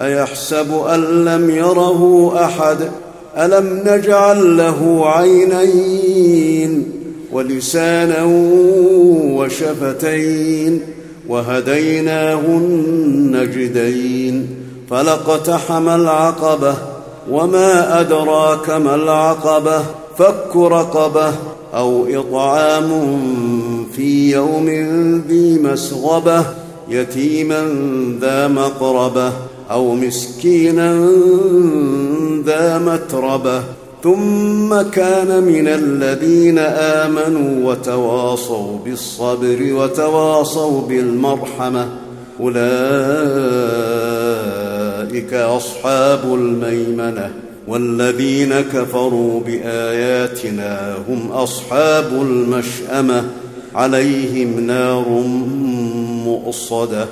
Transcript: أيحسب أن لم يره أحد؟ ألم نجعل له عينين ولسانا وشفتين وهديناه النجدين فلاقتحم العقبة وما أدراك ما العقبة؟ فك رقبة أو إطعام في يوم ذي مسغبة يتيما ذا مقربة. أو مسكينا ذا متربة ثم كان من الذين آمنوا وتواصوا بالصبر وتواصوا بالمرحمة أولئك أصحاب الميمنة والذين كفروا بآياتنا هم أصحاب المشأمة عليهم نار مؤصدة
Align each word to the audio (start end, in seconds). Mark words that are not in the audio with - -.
أيحسب 0.00 0.74
أن 0.94 1.24
لم 1.24 1.50
يره 1.50 2.32
أحد؟ 2.44 2.78
ألم 3.36 3.82
نجعل 3.86 4.56
له 4.56 5.10
عينين 5.10 6.90
ولسانا 7.32 8.24
وشفتين 9.36 10.80
وهديناه 11.28 12.40
النجدين 12.40 14.48
فلاقتحم 14.90 15.88
العقبة 15.88 16.74
وما 17.30 18.00
أدراك 18.00 18.70
ما 18.70 18.94
العقبة؟ 18.94 19.82
فك 20.18 20.56
رقبة 20.56 21.32
أو 21.74 22.06
إطعام 22.10 22.90
في 23.92 24.32
يوم 24.32 24.68
ذي 25.28 25.58
مسغبة 25.58 26.44
يتيما 26.88 27.68
ذا 28.20 28.48
مقربة. 28.48 29.32
أو 29.70 29.94
مسكينا 29.94 31.10
ذا 32.44 32.78
متربة 32.78 33.62
ثم 34.02 34.82
كان 34.82 35.42
من 35.42 35.68
الذين 35.68 36.58
آمنوا 36.58 37.70
وتواصوا 37.70 38.78
بالصبر 38.84 39.72
وتواصوا 39.72 40.80
بالمرحمة 40.88 41.88
أولئك 42.40 42.64
أصحاب 45.34 46.34
الميمنة 46.34 47.30
والذين 47.68 48.60
كفروا 48.60 49.40
بآياتنا 49.40 50.96
هم 51.08 51.32
أصحاب 51.32 52.12
المشأمة 52.12 53.24
عليهم 53.74 54.60
نار 54.60 55.08
مؤصدة 56.24 57.06